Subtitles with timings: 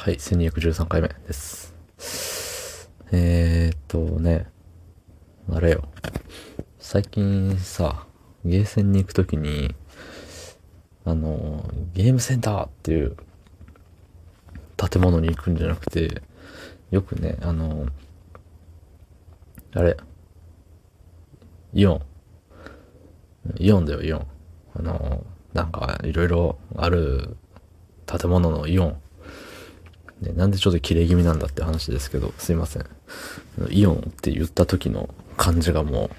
[0.00, 1.74] はい、1213回目です。
[3.10, 4.46] えーっとね、
[5.52, 5.88] あれよ。
[6.78, 8.06] 最近さ、
[8.44, 9.74] ゲーセンに行くときに、
[11.04, 13.16] あの、ゲームセンターっていう
[14.76, 16.22] 建物に行くんじゃなくて、
[16.92, 17.88] よくね、あの、
[19.74, 19.96] あれ、
[21.74, 22.02] イオン。
[23.56, 24.26] イオンだよ、イオン。
[24.76, 27.36] あの、なんか、いろいろある
[28.06, 29.02] 建物のイオン。
[30.20, 32.86] ね、なんでちょっと綺麗気味なんだって話ですけど、すいません。
[33.70, 36.10] イオンって言った時の感じがも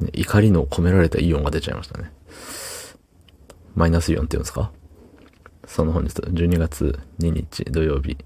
[0.00, 2.12] う、ね、怒りの込められたイオンが出ちゃいましたね。
[3.74, 4.72] マイナスイオンって言うんですか？
[5.66, 8.18] その本日、12月2日土曜日、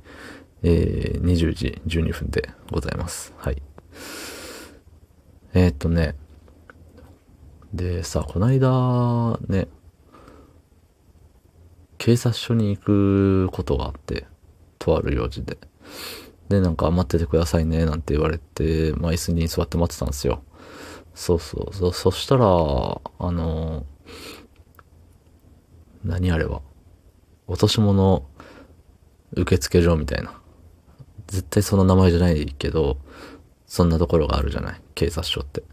[0.62, 3.34] えー、20時12分でございます。
[3.36, 3.62] はい。
[5.52, 6.16] えー、っとね、
[7.74, 9.68] でさ、こないだね、
[11.98, 14.26] 警察署に行くことがあって、
[14.86, 15.58] とある用事で。
[16.48, 20.44] で、なんか待っててくださいね、なんて言われて、まあ椅子に座って待ってたんですよ。
[21.14, 21.92] そうそうそう。
[21.92, 23.84] そしたら、あの、
[26.04, 26.62] 何あれは。
[27.48, 28.24] 落とし物
[29.32, 30.40] 受付所みたいな。
[31.26, 32.98] 絶対その名前じゃないけど、
[33.66, 34.80] そんなところがあるじゃない？
[34.94, 35.64] 警察署って。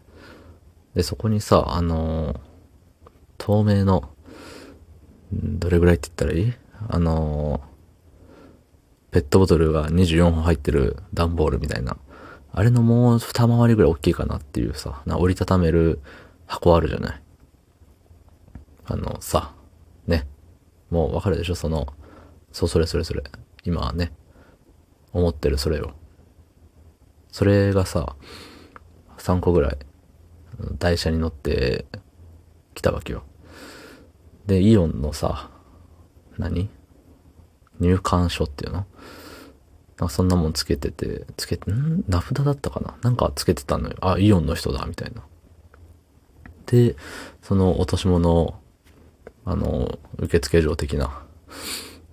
[0.95, 2.39] で、そこにさ、あの
[3.37, 4.09] 透明の、
[5.31, 6.53] どれぐらいって言ったらいい？
[6.89, 7.61] あの
[9.13, 11.97] ペットボトルが24本入ってる段ボールみたいな。
[12.51, 16.01] あれのもう二回りぐらい大きいかなっていうさ、な折りたためる
[16.47, 17.21] 箱あるじゃない。
[18.85, 19.53] あのさ、
[20.07, 20.27] ね。
[20.89, 21.55] もうわかるでしょ？
[21.55, 21.87] その、
[22.51, 23.23] そう、それそれそれ。
[23.63, 24.11] 今はね、
[25.11, 25.91] 思ってるそれを。
[27.31, 28.15] それがさ、
[29.19, 29.77] 3個ぐらい、
[30.79, 31.85] 台車に乗って
[32.73, 33.23] 来たわけよ。
[34.47, 35.51] で、イオンのさ、
[36.37, 36.69] 何？
[37.83, 38.85] 入館書っていうの？
[39.97, 42.03] なんかそんなもんつけてて、つけて、ん？
[42.07, 42.95] 名札だったかな？
[43.03, 43.95] なんかつけてたのよ。
[44.01, 45.21] あ、イオンの人だ、みたいな。
[46.65, 46.95] で、
[47.41, 48.55] その落とし物、
[49.45, 51.23] あの、受付所的な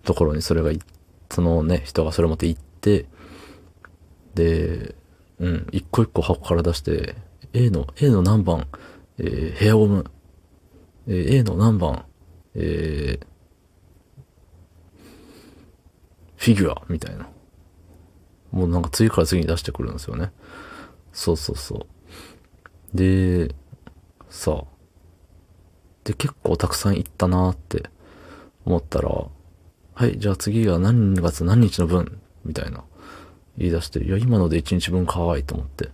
[0.04, 0.72] ところにそれが、
[1.30, 3.06] そのね、人がそれ持って行って、
[4.34, 4.94] で、
[5.38, 7.14] うん、一個一個箱から出して、
[7.52, 8.66] A の、A の何番、
[9.18, 10.04] えーヘアゴム、
[11.06, 12.04] えー A の何番、
[12.54, 13.29] えー
[16.40, 17.28] フィギュアみたいな。
[18.50, 20.32] もうなんか次から次に出してくるんですよね。
[21.12, 21.86] そうそうそ
[22.94, 22.96] う。
[22.96, 23.54] で、
[24.30, 24.64] さあ。
[26.02, 27.90] で、結構たくさん行ったなーって
[28.64, 29.10] 思ったら、
[29.94, 32.84] はい、じゃあ次が何月何日の分みたいな。
[33.58, 35.90] 言い出して、いや、今ので1日分かわいいと思って。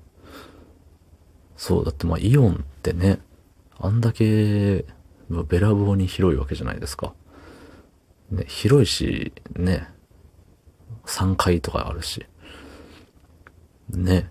[1.56, 3.18] そう、だってまあイオンってね、
[3.80, 4.84] あんだけ、
[5.48, 7.14] べらぼうに広いわけじゃないですか。
[8.30, 9.88] ね、広いし、ね、
[11.04, 12.26] 3階とかあるし。
[13.90, 14.30] ね。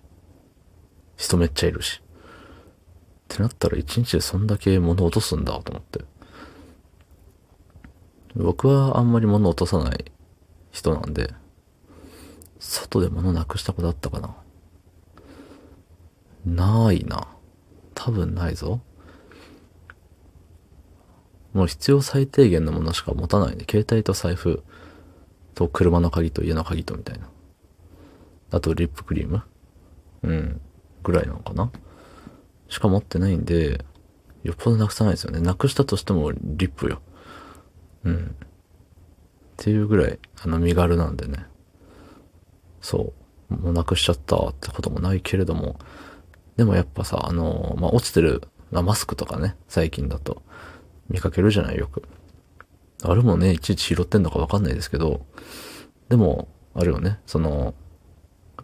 [1.16, 2.02] 人めっちゃいるし。
[2.02, 6.04] ってなったら1日でそんだけ物落とすんだと思って。
[8.34, 10.04] 僕はあんまり物落とさない
[10.70, 11.32] 人なんで、
[12.58, 14.36] 外で物なくしたことあったかな
[16.44, 17.26] ないな。
[17.94, 18.80] 多分ないぞ。
[21.54, 24.62] もう必要最低限のものしか持たないんで、携帯と財布
[25.56, 27.28] と車の鍵と家の鍵とみたいな。
[28.52, 29.42] あとリップクリーム？
[30.22, 30.60] うん。
[31.02, 31.72] ぐらいなのかな？
[32.68, 33.84] しか持ってないんで、
[34.44, 35.40] よっぽどなくさないですよね。
[35.40, 37.00] なくしたとしてもリップよ。
[38.04, 38.36] うん。
[38.36, 41.46] っていうぐらい、あの身軽なんでね。
[42.80, 43.14] そ
[43.50, 43.54] う。
[43.54, 45.78] もうなくしちゃったってこともないけれども。
[46.56, 50.42] でもやっぱさ、あの、まあ、落ちてる、まあ、マスクとかね、最近だと
[51.08, 51.76] 見かけるじゃない？
[51.76, 52.02] よく。
[53.10, 55.24] あれもね、いちいち拾ってんのかわかんないですけど、
[56.08, 57.74] でも、あるよね、その、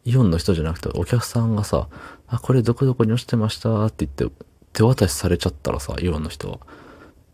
[0.04, 1.88] イオンの人じゃなくてお客さんがさ、
[2.26, 4.34] あ、これどこどこに落ちてましたって言って、
[4.72, 6.58] 手渡しされちゃったらさ、イオンの人は。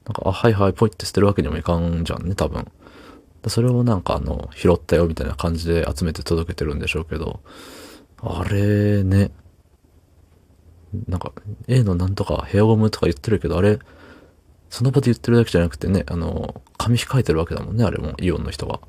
[0.04, 2.66] なんか、あ、はいはい、ポイって捨てるわけにもいかんじゃんね、多分。
[3.46, 7.40] それをなんかあの、拾ったよみたいな感じで集めて届けてるんでしょうけど、
[8.20, 9.30] あれね、
[11.06, 11.32] なんか、
[11.68, 13.78] A のなんとかヘアゴムとか言ってるけど、あれ、
[14.70, 18.80] その場で言ってるだけじゃなくてね、あの、紙控えてるわけだもんね、あれも、イオンの人が。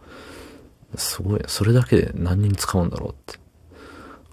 [0.95, 3.39] すごい、それだけで何人使うんだろうって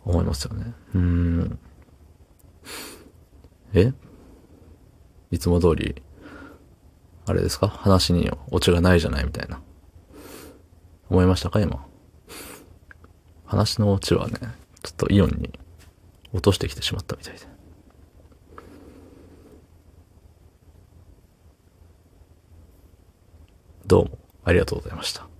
[0.04, 0.72] 思いますよね。
[0.94, 1.58] うん。
[3.74, 3.92] え？
[5.30, 6.02] いつも通り、
[7.26, 7.68] あれですか？
[7.68, 9.60] 話にオチがないじゃないみたいな。
[11.10, 11.60] 思いましたか？
[11.60, 11.84] 今。
[13.44, 14.38] 話のオチはね、
[14.82, 15.50] ちょっとイオンに
[16.32, 17.40] 落としてきてしまったみたいで。
[23.86, 25.35] どうもありがとうございました。